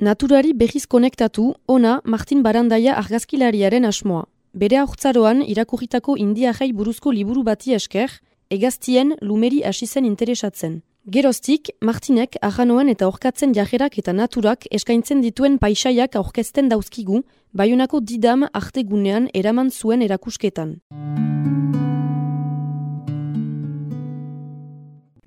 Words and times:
Naturari 0.00 0.52
berriz 0.52 0.86
konektatu, 0.86 1.54
ona 1.66 2.00
Martin 2.04 2.42
Barandaia 2.42 2.94
argazkilariaren 2.98 3.84
asmoa. 3.84 4.26
Bere 4.52 4.78
aurtzaroan 4.82 5.42
irakurritako 5.46 6.16
indiajai 6.20 6.72
buruzko 6.72 7.12
liburu 7.12 7.42
bati 7.48 7.74
esker, 7.78 8.10
egaztien 8.50 9.14
lumeri 9.22 9.62
hasi 9.64 9.86
zen 9.86 10.04
interesatzen. 10.04 10.82
Geroztik, 11.08 11.70
Martinek 11.80 12.36
ahanoen 12.42 12.88
eta 12.92 13.08
orkatzen 13.08 13.54
jajerak 13.56 13.98
eta 13.98 14.12
naturak 14.12 14.66
eskaintzen 14.70 15.22
dituen 15.24 15.58
paisaiak 15.58 16.16
aurkezten 16.16 16.68
dauzkigu, 16.68 17.22
baiunako 17.52 18.00
didam 18.00 18.48
artegunean 18.52 19.28
eraman 19.32 19.70
zuen 19.70 20.02
erakusketan. 20.02 20.80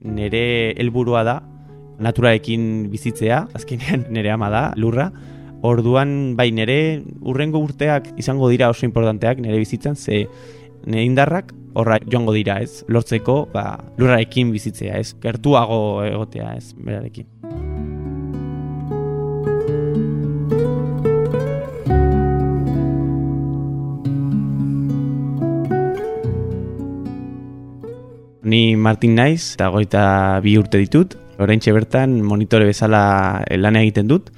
Nere 0.05 0.73
helburua 0.77 1.23
da, 1.25 1.39
naturaekin 1.99 2.89
bizitzea, 2.91 3.45
azkenean 3.57 4.05
nere 4.15 4.31
ama 4.33 4.51
da, 4.53 4.67
lurra, 4.77 5.09
Orduan, 5.65 6.35
bai, 6.37 6.51
nere 6.53 7.01
urrengo 7.25 7.57
urteak 7.65 8.11
izango 8.21 8.51
dira 8.51 8.69
oso 8.69 8.85
importanteak 8.85 9.39
nere 9.41 9.57
bizitzan, 9.57 9.95
ze 9.95 10.25
nire 10.85 11.05
indarrak 11.07 11.53
horra 11.73 11.97
joango 12.05 12.35
dira, 12.35 12.59
ez? 12.61 12.83
Lortzeko, 12.87 13.39
ba, 13.53 13.65
lurrarekin 13.97 14.53
bizitzea, 14.53 14.99
ez? 15.01 15.15
Gertuago 15.23 15.79
egotea, 16.05 16.53
ez? 16.59 16.75
Berarekin. 16.77 17.31
Ni 28.55 28.77
Martin 28.79 29.17
naiz, 29.19 29.57
eta 29.57 29.67
goita 29.67 30.01
bi 30.39 30.53
urte 30.55 30.79
ditut, 30.79 31.17
orain 31.43 31.59
bertan 31.59 32.21
monitore 32.23 32.63
bezala 32.69 33.43
lan 33.51 33.75
egiten 33.75 34.07
dut, 34.07 34.29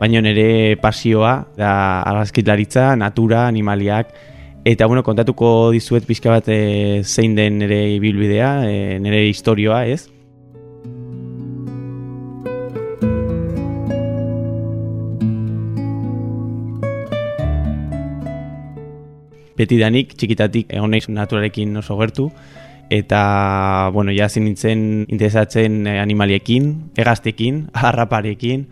baina 0.00 0.22
nire 0.24 0.76
pasioa 0.80 1.34
da 1.58 2.00
argazkitlaritza, 2.00 2.96
natura, 2.96 3.46
animaliak, 3.48 4.14
Eta 4.64 4.86
bueno, 4.86 5.02
kontatuko 5.02 5.72
dizuet 5.74 6.04
pixka 6.06 6.30
bat 6.30 6.46
e, 6.46 7.02
zein 7.02 7.34
den 7.34 7.56
nire 7.58 7.80
ibilbidea, 7.96 8.50
e, 8.62 8.98
nire 9.02 9.24
historioa, 9.26 9.80
ez? 9.90 10.06
Beti 19.58 19.82
danik, 19.82 20.14
txikitatik 20.14 20.70
egon 20.70 20.94
nahi 20.94 21.10
naturarekin 21.10 21.82
oso 21.82 21.98
gertu, 21.98 22.30
eta, 22.92 23.88
bueno, 23.92 24.12
jazin 24.12 24.44
nintzen 24.44 24.80
interesatzen 25.08 25.86
animaliekin, 25.88 26.72
egaztekin, 27.00 27.68
harraparekin, 27.82 28.66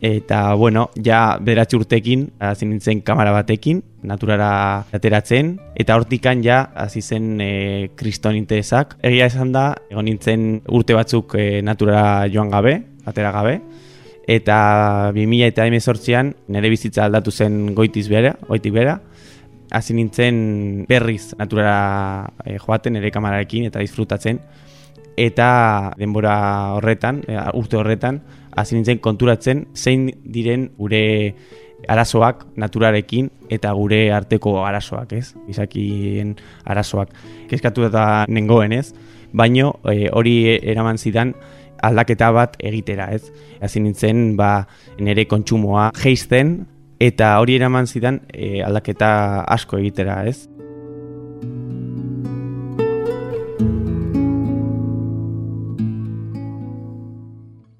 eta 0.00 0.54
bueno, 0.54 0.90
ja 1.04 1.38
bederatzi 1.42 1.76
urtekin 1.76 2.28
hasi 2.38 2.66
nintzen 2.66 3.02
kamera 3.02 3.32
batekin, 3.34 3.82
naturara 4.02 4.86
ateratzen. 4.94 5.56
Eta 5.74 5.96
hortikan 5.98 6.42
ja 6.44 6.62
hasi 6.78 7.02
zen 7.02 7.40
e, 7.42 7.90
kriston 7.98 8.38
interesak. 8.38 8.96
Egia 9.02 9.26
esan 9.26 9.52
da, 9.52 9.72
egon 9.90 10.06
nintzen 10.06 10.48
urte 10.68 10.96
batzuk 10.96 11.34
e, 11.34 11.60
naturara 11.66 12.28
joan 12.32 12.54
gabe, 12.54 12.78
atera 13.04 13.32
gabe. 13.34 13.58
Eta 14.28 14.58
2000 15.16 15.48
eta 15.48 15.66
emezortzian 15.66 16.34
nire 16.52 16.70
bizitza 16.70 17.06
aldatu 17.06 17.32
zen 17.32 17.74
goitiz 17.74 18.06
bera, 18.12 18.34
goitik 18.48 18.74
bera, 18.76 18.98
hasi 19.70 19.94
nintzen 19.94 20.86
berriz 20.88 21.34
naturara 21.38 22.28
e, 22.44 22.56
joaten 22.58 22.96
nire 22.96 23.10
kamerarekin 23.12 23.68
eta 23.68 23.82
disfrutatzen 23.84 24.40
eta 25.18 25.92
denbora 25.98 26.34
horretan, 26.78 27.22
e, 27.26 27.36
urte 27.58 27.78
horretan, 27.80 28.22
hasi 28.56 28.76
nintzen 28.78 29.00
konturatzen 29.02 29.66
zein 29.74 30.08
diren 30.24 30.68
gure 30.78 31.34
arazoak 31.90 32.44
naturarekin 32.58 33.28
eta 33.54 33.72
gure 33.74 34.08
arteko 34.14 34.56
arazoak, 34.64 35.12
ez? 35.14 35.34
Izakien 35.50 36.34
arazoak. 36.66 37.12
Kezkatu 37.50 37.86
eta 37.86 38.24
nengoen, 38.28 38.74
ez? 38.74 38.92
Baino 39.32 39.76
e, 39.86 40.08
hori 40.10 40.38
eraman 40.58 40.98
zidan 40.98 41.34
aldaketa 41.82 42.30
bat 42.34 42.56
egitera, 42.58 43.10
ez? 43.14 43.30
Hasi 43.62 43.82
nintzen, 43.82 44.32
ba, 44.38 44.66
nere 44.98 45.26
kontsumoa 45.30 45.90
geizten 45.98 46.60
eta 46.98 47.38
hori 47.38 47.56
eraman 47.56 47.86
zidan 47.86 48.22
e, 48.32 48.62
aldaketa 48.62 49.44
asko 49.46 49.78
egitera, 49.78 50.24
ez? 50.26 50.48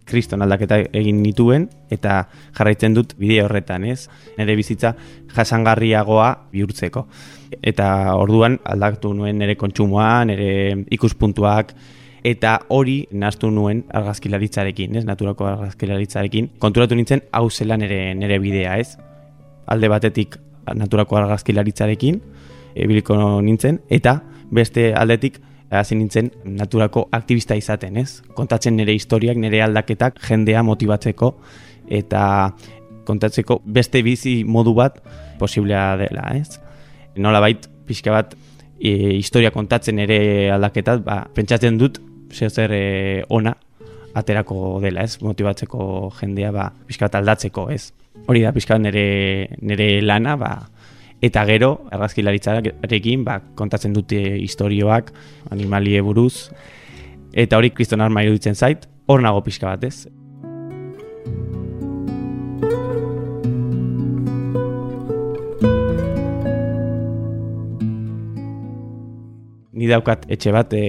kriston 0.09 0.41
aldaketa 0.41 0.79
egin 0.97 1.21
nituen 1.23 1.67
eta 1.93 2.23
jarraitzen 2.57 2.95
dut 2.97 3.15
bide 3.21 3.43
horretan, 3.45 3.85
ez? 3.85 4.09
Nere 4.39 4.57
bizitza 4.57 4.95
jasangarriagoa 5.37 6.31
bihurtzeko. 6.53 7.05
Eta 7.61 7.89
orduan 8.17 8.59
aldaktu 8.65 9.13
nuen 9.17 9.39
nere 9.43 9.59
kontsumoa, 9.61 10.25
nere 10.29 10.49
ikuspuntuak 10.97 11.75
eta 12.29 12.55
hori 12.75 13.03
naztu 13.13 13.51
nuen 13.55 13.85
argazkilaritzarekin, 13.95 14.97
ez? 14.97 15.05
Naturako 15.09 15.47
argazkilaritzarekin. 15.53 16.55
Konturatu 16.59 16.99
nintzen 16.99 17.27
hau 17.33 17.47
zela 17.51 17.79
nere, 17.81 18.15
nere 18.19 18.41
bidea, 18.43 18.79
ez? 18.81 18.97
Alde 19.69 19.89
batetik 19.93 20.39
naturako 20.75 21.17
argazkilaritzarekin, 21.21 22.21
ebiliko 22.77 23.17
nintzen, 23.45 23.81
eta 23.91 24.19
beste 24.55 24.93
aldetik 24.97 25.39
hasi 25.71 25.97
nintzen 25.99 26.31
naturako 26.45 27.09
aktivista 27.13 27.57
izaten, 27.59 27.97
ez? 28.01 28.23
Kontatzen 28.37 28.77
nire 28.77 28.95
historiak, 28.97 29.37
nire 29.37 29.63
aldaketak 29.65 30.21
jendea 30.25 30.63
motibatzeko 30.65 31.35
eta 31.89 32.23
kontatzeko 33.09 33.61
beste 33.65 34.03
bizi 34.05 34.43
modu 34.45 34.75
bat 34.77 35.01
posiblea 35.41 35.97
dela, 36.01 36.29
ez? 36.37 36.61
Nola 37.17 37.41
bait, 37.45 37.69
pixka 37.89 38.13
bat, 38.13 38.35
e, 38.79 39.15
historia 39.17 39.51
kontatzen 39.55 39.99
ere 40.05 40.19
aldaketat, 40.55 41.03
ba, 41.05 41.23
pentsatzen 41.35 41.79
dut, 41.81 42.01
zer 42.33 42.53
zer 42.53 42.75
e, 42.77 42.85
ona 43.29 43.55
aterako 44.19 44.79
dela, 44.85 45.05
ez? 45.07 45.19
Motibatzeko 45.25 46.11
jendea, 46.19 46.51
ba, 46.55 46.71
pixka 46.87 47.09
bat 47.09 47.21
aldatzeko, 47.21 47.69
ez? 47.75 47.93
Hori 48.27 48.43
da, 48.45 48.53
pixka 48.53 48.77
bat 48.77 48.85
nire, 48.89 49.07
nire 49.63 49.89
lana, 50.03 50.37
ba, 50.41 50.53
Eta 51.19 51.43
gero, 51.49 51.73
argazkilaritzarekin, 51.91 53.25
ba, 53.27 53.41
kontatzen 53.59 53.91
dute 53.91 54.21
historioak, 54.39 55.11
animalie 55.51 55.99
buruz, 56.07 56.53
eta 57.35 57.59
hori 57.59 57.73
kriston 57.75 58.05
arma 58.05 58.23
iruditzen 58.23 58.55
zait, 58.55 58.87
hor 59.11 59.25
nago 59.25 59.43
pixka 59.43 59.67
bat 59.67 59.83
ez. 59.89 60.07
Ni 69.79 69.87
daukat 69.87 70.25
etxe 70.33 70.51
bat 70.51 70.73
e, 70.75 70.83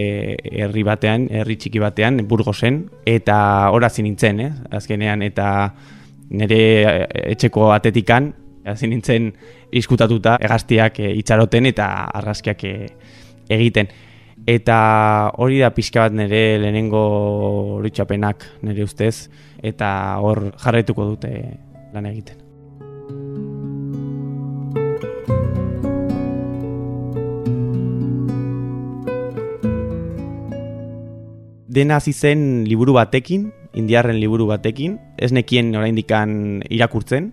herri 0.63 0.81
batean, 0.88 1.27
herri 1.29 1.59
txiki 1.61 1.81
batean, 1.83 2.23
Burgosen, 2.29 2.81
eta 3.05 3.38
horazi 3.69 4.01
nintzen, 4.01 4.39
eh? 4.41 4.50
azkenean, 4.79 5.22
eta 5.27 5.50
nire 6.33 6.61
etxeko 7.35 7.69
atetikan, 7.75 8.31
hasi 8.66 8.89
nintzen 8.89 9.29
iskutatuta 9.77 10.39
egaztiak 10.41 11.00
e, 11.03 11.13
itxaroten 11.22 11.69
eta 11.69 11.89
argazkiak 12.22 12.66
e, 12.66 12.75
egiten. 13.59 13.94
Eta 14.50 14.81
hori 15.38 15.61
da 15.61 15.69
pixka 15.75 16.07
bat 16.07 16.17
nire 16.17 16.44
lehenengo 16.63 17.06
horitxapenak 17.77 18.50
nire 18.66 18.89
ustez, 18.89 19.29
eta 19.61 19.89
hor 20.23 20.47
jarraituko 20.57 21.11
dute 21.13 21.33
lan 21.94 22.09
egiten. 22.09 22.49
Dena 31.69 32.00
hasi 32.01 32.16
zen 32.18 32.66
liburu 32.66 32.95
batekin, 32.98 33.51
indiarren 33.77 34.18
liburu 34.18 34.48
batekin, 34.50 34.95
ez 35.21 35.30
nekien 35.30 35.69
oraindikan 35.77 36.63
irakurtzen, 36.66 37.27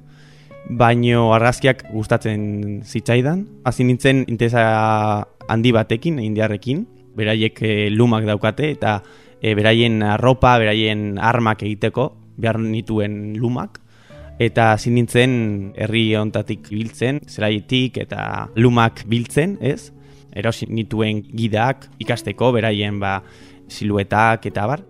baino 0.68 1.30
argazkiak 1.32 1.86
gustatzen 1.94 2.82
zitzaidan. 2.84 3.46
Hasi 3.64 3.86
nintzen 3.88 4.26
interesa 4.28 5.24
handi 5.48 5.72
batekin, 5.72 6.20
indiarrekin, 6.20 6.84
beraiek 7.16 7.62
e, 7.64 7.72
lumak 7.88 8.28
daukate 8.28 8.74
eta 8.74 8.98
e, 9.40 9.54
beraien 9.56 10.02
arropa, 10.04 10.58
beraien 10.60 11.16
armak 11.16 11.64
egiteko 11.64 12.10
behar 12.36 12.60
nituen 12.60 13.38
lumak. 13.40 13.80
Eta 14.36 14.74
hasi 14.74 14.92
nintzen 14.92 15.72
herri 15.80 16.10
ontatik 16.20 16.68
biltzen, 16.68 17.24
zeraietik 17.24 18.02
eta 18.04 18.50
lumak 18.60 19.06
biltzen, 19.08 19.56
ez? 19.64 19.94
Erosi 20.36 20.68
nituen 20.68 21.22
gidak 21.32 21.86
ikasteko, 22.04 22.50
beraien 22.52 23.00
ba, 23.00 23.22
siluetak 23.68 24.46
eta 24.46 24.66
bar. 24.66 24.82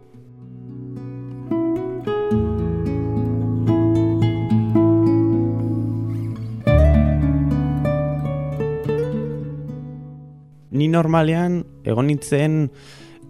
Ni 10.77 10.89
normalean 10.93 11.63
egon 11.89 12.11
nintzen 12.11 12.67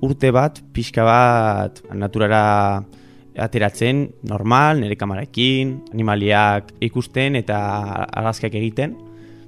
urte 0.02 0.32
bat, 0.34 0.58
pixka 0.74 1.04
bat 1.06 1.82
naturara 1.94 2.82
ateratzen, 3.36 4.06
normal, 4.26 4.80
nire 4.80 4.96
kamaraekin, 4.98 5.76
animaliak 5.92 6.72
ikusten 6.84 7.36
eta 7.38 7.58
argazkiak 8.06 8.56
egiten. 8.56 8.96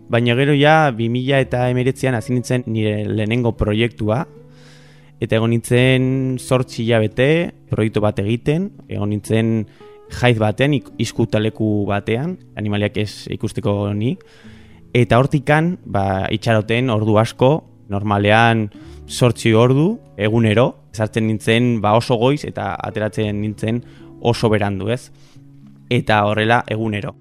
Baina 0.09 0.37
gero 0.39 0.55
ja, 0.57 0.91
2000 0.95 1.41
eta 1.43 1.67
emeretzean 1.73 2.17
hasi 2.17 2.33
nintzen 2.33 2.65
nire 2.69 3.03
lehenengo 3.09 3.57
proiektua, 3.57 4.23
eta 5.21 5.37
egon 5.37 5.51
nintzen 5.51 6.39
sortzi 6.39 6.87
bete, 6.89 7.53
proiektu 7.71 8.01
bat 8.01 8.19
egiten, 8.19 8.71
egon 8.89 9.11
nintzen 9.11 9.67
jaiz 10.09 10.39
batean, 10.39 10.75
iskutaleku 10.99 11.85
batean, 11.87 12.39
animaliak 12.57 12.97
ez 12.97 13.29
ikusteko 13.31 13.93
ni, 13.95 14.17
eta 14.95 15.19
hortikan, 15.19 15.77
ba, 15.85 16.27
itxaroten 16.31 16.91
ordu 16.91 17.19
asko, 17.19 17.65
normalean 17.89 18.69
sortzi 19.09 19.53
ordu, 19.55 19.99
egunero, 20.17 20.75
sartzen 20.93 21.29
nintzen 21.29 21.79
ba 21.85 21.95
oso 21.99 22.19
goiz 22.21 22.43
eta 22.49 22.75
ateratzen 22.91 23.41
nintzen 23.41 23.83
oso 24.21 24.51
berandu 24.53 24.93
ez. 24.93 25.09
Eta 25.91 26.25
horrela 26.29 26.63
egunero. 26.69 27.15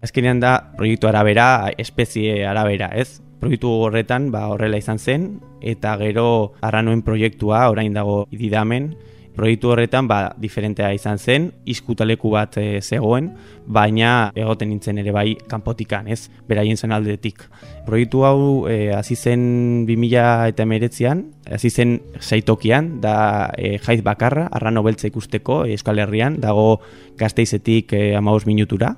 Azkenean 0.00 0.40
da 0.40 0.54
proiektu 0.76 1.10
arabera, 1.10 1.70
espezie 1.76 2.46
arabera, 2.48 2.88
ez? 2.96 3.20
Proiektu 3.40 3.68
horretan 3.84 4.30
ba 4.32 4.46
horrela 4.52 4.80
izan 4.80 4.98
zen 4.98 5.26
eta 5.60 5.92
gero 6.00 6.52
arranoen 6.64 7.02
proiektua 7.04 7.66
orain 7.68 7.92
dago 7.92 8.22
ididamen, 8.32 8.94
proiektu 9.36 9.70
horretan 9.72 10.08
ba, 10.08 10.18
diferentea 10.40 10.90
izan 10.96 11.20
zen, 11.20 11.50
izkutaleku 11.68 12.32
bat 12.32 12.56
e, 12.60 12.80
zegoen, 12.80 13.30
baina 13.66 14.30
egoten 14.36 14.68
nintzen 14.72 14.98
ere 15.00 15.12
bai 15.14 15.34
kanpotikan, 15.48 16.08
ez, 16.08 16.28
beraien 16.48 16.80
zen 16.80 16.92
aldetik. 16.96 17.44
Proiektu 17.86 18.24
hau 18.24 18.40
e, 18.68 18.90
hasi 18.96 19.16
zen 19.16 19.84
2000 19.88 20.50
eta 20.54 20.64
emeretzean, 20.64 21.26
hasi 21.48 21.70
zen 21.70 21.98
zaitokian, 22.20 22.96
da 23.04 23.14
e, 23.56 23.76
jaiz 23.84 24.00
bakarra, 24.04 24.48
arrano 24.50 24.82
beltza 24.84 25.08
ikusteko 25.08 25.62
e, 25.66 25.76
Euskal 25.76 26.02
Herrian, 26.02 26.40
dago 26.40 26.80
gazteizetik 27.20 27.92
e, 27.96 28.04
amaus 28.16 28.46
minutura. 28.48 28.96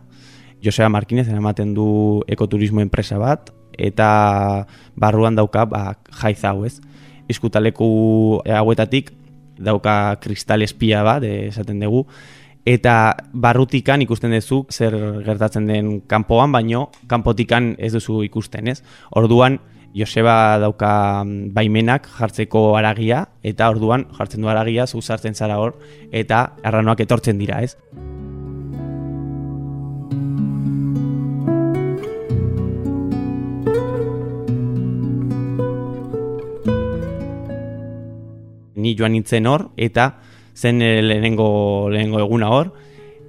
Joseba 0.63 0.89
Markinez 0.89 1.27
ematen 1.29 1.75
du 1.75 2.23
ekoturismo 2.31 2.81
enpresa 2.81 3.19
bat, 3.19 3.51
eta 3.79 4.67
barruan 4.95 5.35
dauka 5.35 5.67
ba, 5.67 5.83
jaiz 6.23 6.45
hau 6.45 6.65
ez. 6.65 6.79
Izkutaleku 7.29 8.43
hauetatik 8.47 9.13
dauka 9.59 10.17
kristal 10.23 10.63
espia 10.63 11.03
bat, 11.03 11.25
esaten 11.25 11.83
dugu, 11.83 12.07
eta 12.69 13.17
barrutikan 13.33 14.03
ikusten 14.05 14.35
duzu 14.37 14.63
zer 14.71 14.95
gertatzen 15.27 15.67
den 15.67 15.93
kanpoan, 16.07 16.53
baino 16.53 16.91
kanpotikan 17.11 17.75
ez 17.79 17.93
duzu 17.95 18.23
ikusten, 18.29 18.69
ez? 18.69 18.83
Orduan, 19.11 19.59
Joseba 19.93 20.57
dauka 20.57 21.23
mm, 21.25 21.53
baimenak 21.53 22.09
jartzeko 22.17 22.79
aragia, 22.79 23.27
eta 23.45 23.69
orduan 23.69 24.07
jartzen 24.17 24.41
du 24.41 24.49
aragia, 24.49 24.87
zu 24.87 25.03
sartzen 25.03 25.35
zara 25.35 25.59
hor, 25.61 25.77
eta 26.13 26.53
arranoak 26.65 27.05
etortzen 27.05 27.39
dira, 27.39 27.61
ez? 27.61 27.77
Ni 38.93 38.99
joan 38.99 39.13
nintzen 39.13 39.47
hor, 39.47 39.71
eta 39.77 40.19
zen 40.55 40.83
eh, 40.83 41.01
lehenengo, 41.03 41.89
lehenengo 41.91 42.21
eguna 42.21 42.51
hor, 42.53 42.73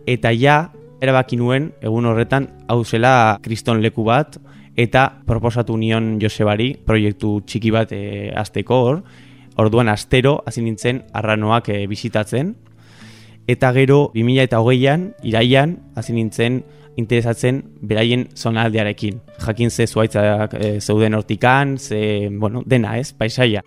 eta 0.06 0.32
ja, 0.36 0.74
erabaki 1.02 1.38
nuen, 1.40 1.72
egun 1.82 2.06
horretan, 2.06 2.50
hau 2.68 2.84
zela 2.84 3.40
kriston 3.44 3.82
leku 3.82 4.04
bat, 4.04 4.38
eta 4.76 5.08
proposatu 5.28 5.78
nion 5.78 6.18
Josebari 6.22 6.74
proiektu 6.86 7.42
txiki 7.46 7.72
bat 7.72 7.92
e, 7.94 8.32
azteko 8.36 8.80
hor, 8.86 9.02
orduan 9.62 9.92
astero 9.92 10.40
hasi 10.48 10.64
nintzen 10.66 11.04
arranoak 11.14 11.70
e, 11.70 11.84
bisitatzen, 11.88 12.56
eta 13.48 13.74
gero 13.76 14.08
2000 14.16 14.48
eta 14.48 14.64
hogeian, 14.64 15.12
iraian, 15.24 15.78
hasi 15.96 16.16
nintzen 16.16 16.64
interesatzen 16.96 17.64
beraien 17.82 18.28
zonaldearekin. 18.38 19.22
Jakin 19.46 19.72
ze 19.72 19.88
zuaitzak 19.88 20.54
e, 20.60 20.80
zeuden 20.82 21.14
hortikan, 21.14 21.78
ze, 21.78 22.30
bueno, 22.32 22.64
dena 22.66 22.98
ez, 22.98 23.14
paisaia. 23.14 23.64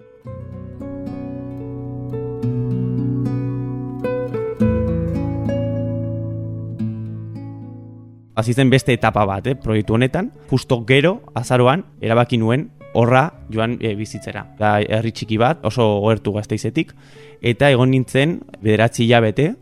Hasi 8.36 8.52
zen 8.54 8.70
beste 8.70 8.92
etapa 8.92 9.24
bat, 9.24 9.46
eh, 9.46 9.56
proiektu 9.56 9.96
honetan, 9.96 10.30
justo 10.50 10.84
gero, 10.86 11.22
azaroan, 11.34 11.84
erabaki 12.00 12.38
nuen, 12.38 12.70
horra 12.92 13.32
joan 13.52 13.78
e, 13.80 13.94
bizitzera. 13.96 14.46
Da, 14.58 14.78
herri 14.80 15.12
txiki 15.12 15.38
bat, 15.40 15.64
oso 15.64 15.84
ohertu 16.04 16.32
gazteizetik, 16.36 16.92
eta 17.40 17.70
egon 17.72 17.90
nintzen, 17.90 18.40
bederatzi 18.62 19.08
bete, 19.24 19.54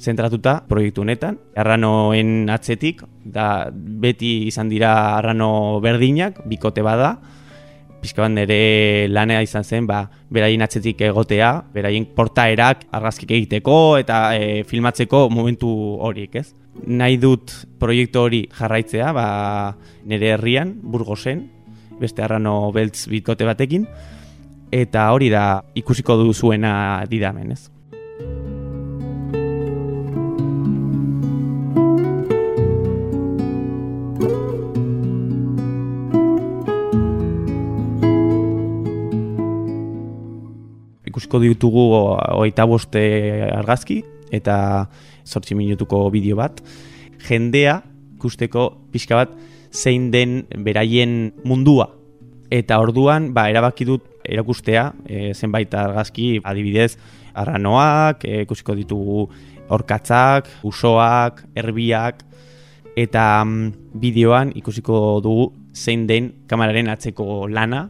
zentratuta 0.00 0.64
proiektu 0.68 1.02
honetan, 1.02 1.38
arranoen 1.54 2.50
atzetik, 2.50 3.02
da 3.24 3.70
beti 3.72 4.48
izan 4.48 4.68
dira 4.68 5.16
arrano 5.18 5.80
berdinak, 5.80 6.42
bikote 6.48 6.82
bada, 6.82 7.20
pixka 8.02 8.24
bat 8.24 8.32
nire 8.34 9.08
lanea 9.08 9.42
izan 9.44 9.64
zen, 9.64 9.86
ba, 9.86 10.02
beraien 10.32 10.62
atzetik 10.64 11.00
egotea, 11.06 11.52
beraien 11.74 12.08
portaerak 12.16 12.88
argazkik 12.90 13.30
egiteko 13.30 13.76
eta 14.02 14.24
e, 14.34 14.64
filmatzeko 14.68 15.28
momentu 15.30 15.70
horiek, 16.02 16.40
ez? 16.42 16.50
nahi 16.86 17.18
dut 17.20 17.52
proiektu 17.80 18.22
hori 18.22 18.42
jarraitzea, 18.58 19.12
ba, 19.14 19.26
nire 20.08 20.32
herrian, 20.34 20.72
burgosen, 20.82 21.44
beste 22.00 22.24
arrano 22.24 22.72
beltz 22.74 23.06
bikote 23.12 23.46
batekin, 23.46 23.86
eta 24.72 25.10
hori 25.12 25.28
da 25.32 25.62
ikusiko 25.78 26.16
duzuena 26.22 27.04
didamen, 27.10 27.52
ez? 27.52 27.71
Ikusiko 41.32 41.48
ditugu 41.48 41.82
oita 42.44 42.66
boste 42.68 43.00
argazki, 43.56 44.02
eta 44.28 44.84
sortzi 45.24 45.54
minutuko 45.56 46.10
bideo 46.12 46.36
bat, 46.36 46.58
jendea 47.24 47.78
ikusteko 48.18 48.66
pixka 48.92 49.16
bat 49.16 49.30
zein 49.72 50.10
den 50.12 50.42
beraien 50.60 51.32
mundua. 51.48 51.86
Eta 52.52 52.76
orduan, 52.84 53.30
ba, 53.32 53.46
erabaki 53.48 53.86
dut 53.88 54.04
erakustea, 54.28 54.92
e, 55.08 55.32
zenbait 55.32 55.72
argazki 55.72 56.42
adibidez, 56.44 56.98
arranoak, 57.32 58.26
e, 58.28 58.42
ikusiko 58.44 58.76
ditugu 58.76 59.24
orkatzak, 59.72 60.50
usoak, 60.68 61.46
erbiak, 61.56 62.26
eta 62.92 63.40
mm, 63.40 63.96
bideoan 64.04 64.52
ikusiko 64.60 65.22
dugu 65.24 65.48
zein 65.72 66.04
den 66.06 66.28
kameraren 66.46 66.92
atzeko 66.92 67.48
lana, 67.48 67.86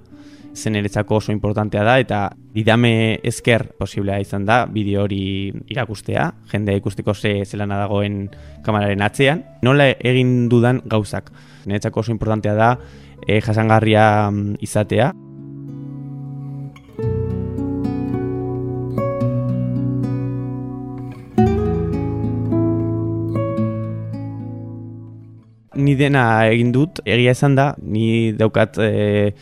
zen 0.55 0.78
eretzako 0.78 1.19
oso 1.19 1.35
importantea 1.35 1.83
da, 1.83 1.99
eta 1.99 2.23
didame 2.54 3.18
ezker 3.25 3.64
posiblea 3.78 4.21
izan 4.21 4.44
da 4.47 4.62
bideo 4.68 5.06
hori 5.06 5.52
irakustea, 5.73 6.28
jendea 6.52 6.80
ikusteko 6.80 7.14
ze 7.14 7.44
zelana 7.44 7.78
dagoen 7.80 8.26
kameraren 8.64 9.02
atzean. 9.02 9.42
Nola 9.62 9.88
egin 9.99 10.49
dudan 10.52 10.82
gauzak, 10.85 11.32
niretzako 11.66 12.00
oso 12.00 12.12
importantea 12.12 12.54
da 12.54 12.76
e, 13.26 13.40
jasangarria 13.40 14.30
mm, 14.30 14.56
izatea. 14.61 15.12
Ni 25.93 25.99
dena 26.01 26.47
egin 26.49 26.71
dut, 26.73 27.03
egia 27.05 27.35
esan 27.37 27.53
da, 27.53 27.75
ni 27.77 28.33
daukat 28.33 28.79
e, 28.81 29.35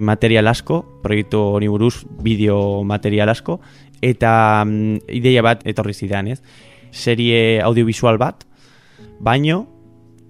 material 0.00 0.48
asko, 0.48 0.78
proiektu 1.02 1.36
honi 1.58 1.68
buruz 1.68 2.06
bideo 2.24 2.80
material 2.88 3.28
asko, 3.28 3.58
eta 4.00 4.30
mm, 4.64 5.02
ideia 5.18 5.42
bat 5.44 5.66
etorri 5.68 5.92
zidan, 5.92 6.30
ez? 6.32 6.38
Serie 6.96 7.60
audiovisual 7.60 8.16
bat, 8.16 8.46
baino, 9.20 9.66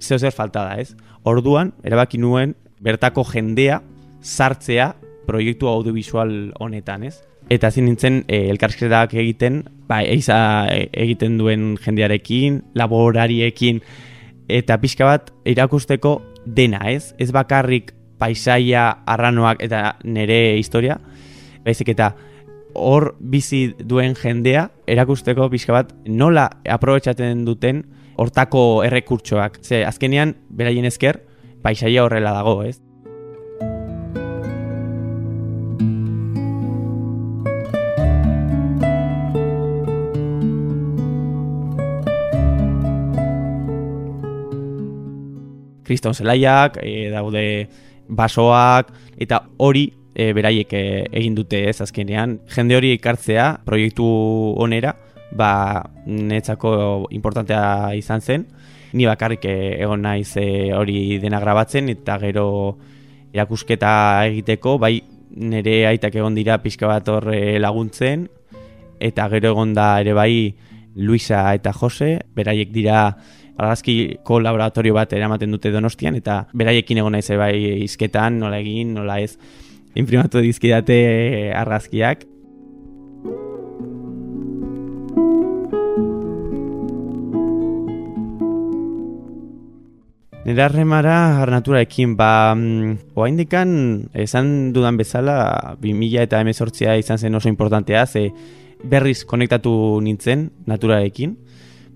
zeo 0.03 0.19
zer 0.19 0.35
falta 0.35 0.67
da, 0.67 0.83
ez? 0.83 0.97
Orduan, 1.23 1.71
erabaki 1.87 2.19
nuen, 2.19 2.57
bertako 2.83 3.23
jendea 3.31 3.79
sartzea 4.19 4.97
proiektu 5.31 5.71
audiovisual 5.71 6.57
honetan, 6.59 7.07
ez? 7.07 7.21
Eta 7.55 7.71
zin 7.71 7.87
nintzen 7.87 8.25
e, 8.27 8.49
elkarsketak 8.51 9.15
egiten, 9.15 9.63
ba, 9.87 10.03
eiza 10.03 10.43
egiten 10.75 11.39
duen 11.39 11.77
jendearekin, 11.87 12.65
laborariekin, 12.75 13.79
eta 14.49 14.79
pixka 14.81 15.07
bat 15.07 15.31
irakusteko 15.49 16.19
dena, 16.47 16.81
ez? 16.91 17.15
Ez 17.19 17.31
bakarrik 17.33 17.93
paisaia 18.19 18.89
arranoak 19.07 19.63
eta 19.63 19.99
nere 20.05 20.57
historia, 20.59 20.99
baizik 21.65 21.93
eta 21.95 22.15
hor 22.75 23.13
bizi 23.21 23.75
duen 23.79 24.17
jendea 24.19 24.69
erakusteko 24.87 25.49
pixka 25.53 25.77
bat 25.77 25.95
nola 26.07 26.49
aprobetsaten 26.69 27.45
duten 27.47 27.85
hortako 28.19 28.83
errekurtsoak. 28.85 29.61
Ze 29.63 29.85
azkenean, 29.87 30.35
beraien 30.51 30.85
esker, 30.89 31.23
paisaia 31.63 32.05
horrela 32.05 32.33
dago, 32.35 32.63
ez? 32.65 32.81
Kriston 45.99 46.15
zelaiak, 46.15 46.79
e, 46.79 47.11
daude 47.11 47.67
basoak, 48.09 48.93
eta 49.19 49.43
hori 49.59 49.89
e, 50.15 50.31
beraiek 50.33 50.73
e, 50.73 50.85
egin 51.11 51.35
dute 51.35 51.65
ez 51.69 51.81
azkenean. 51.83 52.39
Jende 52.55 52.79
hori 52.79 52.95
ikartzea 52.95 53.65
proiektu 53.67 54.07
onera, 54.63 54.95
ba, 55.35 55.83
netzako 56.07 57.09
importantea 57.11 57.95
izan 57.99 58.23
zen. 58.23 58.47
Ni 58.95 59.05
bakarrik 59.05 59.43
egon 59.51 60.07
naiz 60.07 60.37
e, 60.39 60.71
hori 60.73 61.19
dena 61.19 61.43
grabatzen, 61.43 61.91
eta 61.93 62.17
gero 62.23 62.47
erakusketa 63.35 63.91
egiteko, 64.31 64.79
bai 64.79 65.01
nire 65.39 65.83
aitak 65.91 66.15
egon 66.17 66.39
dira 66.39 66.57
pixka 66.63 66.89
bat 66.89 67.11
hor 67.11 67.29
laguntzen, 67.61 68.29
eta 68.99 69.29
gero 69.35 69.53
egon 69.53 69.75
da 69.75 69.99
ere 70.01 70.15
bai 70.17 70.55
Luisa 70.99 71.53
eta 71.55 71.71
Jose, 71.77 72.17
beraiek 72.35 72.73
dira 72.75 73.13
argazkiko 73.59 74.39
laboratorio 74.41 74.95
bat 74.95 75.13
eramaten 75.13 75.51
dute 75.51 75.73
donostian, 75.75 76.17
eta 76.19 76.45
beraiekin 76.55 77.03
egon 77.03 77.19
naiz 77.19 77.29
bai 77.37 77.53
izketan, 77.85 78.39
nola 78.39 78.63
egin, 78.63 78.95
nola 78.95 79.19
ez, 79.21 79.35
imprimatu 79.99 80.43
dizkidate 80.45 80.99
argazkiak. 81.59 82.27
Nera 90.49 90.65
harremara 90.65 91.43
arnaturaekin, 91.43 92.15
ba, 92.17 92.55
mm, 92.55 93.13
oa 93.21 93.27
indikan, 93.29 94.09
esan 94.17 94.73
dudan 94.73 94.97
bezala, 94.97 95.77
2000 95.83 96.23
eta 96.25 96.41
emezortzia 96.41 96.95
izan 96.97 97.19
zen 97.19 97.35
oso 97.37 97.51
importantea, 97.51 98.07
ze 98.07 98.31
berriz 98.83 99.27
konektatu 99.29 100.01
nintzen 100.01 100.49
naturarekin, 100.65 101.37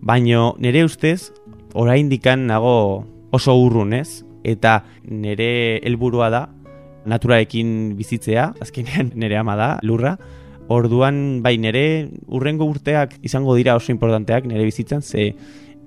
baino 0.03 0.55
nire 0.59 0.85
ustez, 0.85 1.33
oraindikan 1.75 2.47
nago 2.47 3.05
oso 3.33 3.57
urrun, 3.59 3.93
ez? 3.97 4.23
Eta 4.45 4.83
nire 5.07 5.81
helburua 5.87 6.29
da 6.33 6.47
naturaekin 7.07 7.95
bizitzea, 7.99 8.53
azkenean 8.63 9.13
nire 9.21 9.39
ama 9.41 9.57
da, 9.59 9.69
lurra. 9.83 10.17
Orduan 10.73 11.43
bai 11.43 11.57
nire 11.59 12.09
urrengo 12.31 12.69
urteak 12.71 13.19
izango 13.27 13.57
dira 13.59 13.75
oso 13.77 13.93
importanteak 13.93 14.47
nire 14.49 14.65
bizitzan, 14.69 15.03
ze 15.03 15.33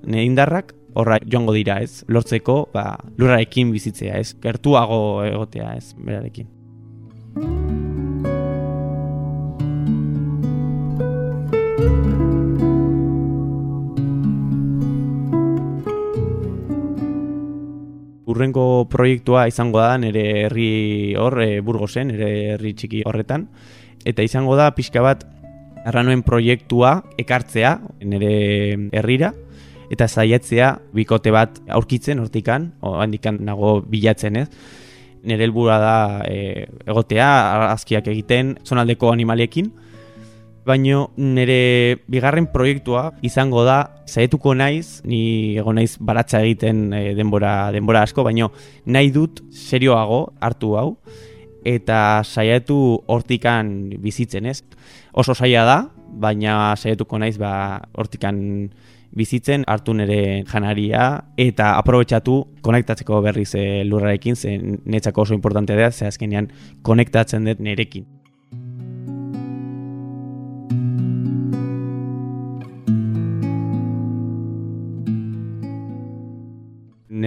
nire 0.04 0.24
indarrak 0.24 0.74
horra 0.96 1.18
joango 1.24 1.52
dira, 1.52 1.80
ez? 1.84 2.04
Lortzeko, 2.08 2.68
ba, 2.72 2.96
lurrarekin 3.18 3.72
bizitzea, 3.74 4.16
ez? 4.16 4.32
Gertuago 4.40 5.24
egotea, 5.26 5.74
ez? 5.76 5.92
Berarekin. 5.98 6.48
Urrengo 18.36 18.86
proiektua 18.92 19.46
izango 19.48 19.80
da 19.80 19.96
nire 19.98 20.24
herri 20.44 21.14
hor, 21.18 21.40
e, 21.40 21.60
Burgosen, 21.64 22.12
nire 22.12 22.30
herri 22.54 22.74
txiki 22.76 23.02
horretan. 23.08 23.48
Eta 24.06 24.22
izango 24.22 24.56
da 24.58 24.68
pixka 24.76 25.02
bat 25.02 25.24
arranuen 25.86 26.22
proiektua 26.26 27.00
ekartzea 27.18 27.76
nire 28.04 28.32
herrira 28.92 29.32
eta 29.90 30.08
zaiatzea 30.08 30.72
bikote 30.94 31.30
bat 31.30 31.60
aurkitzen 31.70 32.18
hortikan, 32.18 32.72
handikan 32.82 33.38
nago 33.46 33.80
bilatzen 33.86 34.42
ez. 34.42 34.48
Nire 35.26 35.46
helbura 35.46 35.78
da 35.82 35.96
e, 36.28 36.66
egotea, 36.86 37.28
azkiak 37.72 38.06
egiten, 38.12 38.56
zonaldeko 38.66 39.10
animaliekin, 39.10 39.72
baino 40.66 41.12
nire 41.16 42.02
bigarren 42.10 42.48
proiektua 42.50 43.12
izango 43.22 43.62
da 43.64 43.78
zaetuko 44.10 44.54
naiz, 44.58 45.00
ni 45.06 45.56
ego 45.58 45.72
naiz 45.72 45.94
baratza 46.00 46.42
egiten 46.42 46.90
e, 46.92 47.14
denbora, 47.14 47.70
denbora 47.72 48.02
asko, 48.02 48.24
baino 48.26 48.50
nahi 48.84 49.12
dut 49.14 49.44
serioago 49.54 50.34
hartu 50.42 50.74
hau, 50.76 50.88
eta 51.66 52.22
saiatu 52.26 52.78
hortikan 53.06 53.72
bizitzen 54.02 54.46
ez. 54.50 54.60
Oso 55.14 55.34
saia 55.34 55.64
da, 55.66 55.78
baina 56.10 56.74
saiatuko 56.76 57.18
naiz 57.22 57.36
ba, 57.38 57.80
hortikan 57.94 58.42
bizitzen, 59.16 59.64
hartu 59.70 59.94
nire 59.96 60.42
janaria, 60.50 61.06
eta 61.40 61.76
aprobetsatu 61.78 62.42
konektatzeko 62.66 63.22
berriz 63.24 63.52
e, 63.54 63.84
lurrarekin, 63.86 64.36
ze 64.36 64.58
netzako 64.84 65.22
oso 65.22 65.38
importantea 65.38 65.78
da, 65.78 65.90
ze 65.94 66.10
azkenean 66.10 66.50
konektatzen 66.82 67.46
dut 67.46 67.62
nirekin. 67.62 68.15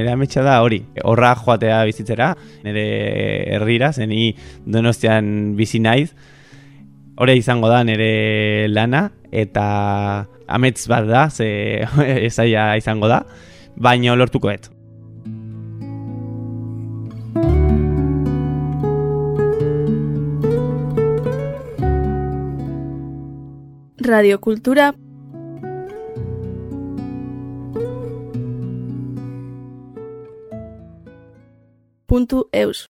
Nire 0.10 0.18
ametsa 0.18 0.42
da 0.44 0.62
hori, 0.64 0.84
horra 1.04 1.36
joatea 1.36 1.84
bizitzera, 1.86 2.34
nire 2.64 2.86
herrira, 3.54 3.92
zeni 3.94 4.34
donostian 4.66 5.56
bizi 5.56 5.80
naiz, 5.80 6.10
hori 7.18 7.38
izango 7.38 7.70
da 7.70 7.84
nire 7.84 8.68
lana, 8.70 9.10
eta 9.32 10.26
amets 10.48 10.88
bat 10.90 11.06
da, 11.06 11.30
ze 11.30 11.86
esaia 12.28 12.76
izango 12.78 13.08
da, 13.08 13.24
baino 13.78 14.16
lortuko 14.16 14.50
et. 14.50 14.70
Radiokultura 24.10 24.94
puntu 32.10 32.38
eus 32.62 32.80